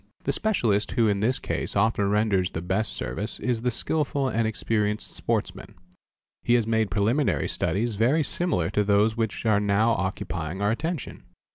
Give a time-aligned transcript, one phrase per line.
[0.13, 4.29] | The specialist who in this case often renders the best service is the skilful
[4.29, 5.75] and experienced sportsman.
[6.41, 11.21] He has made preliminary studies very similar to those which are now occupying our attention.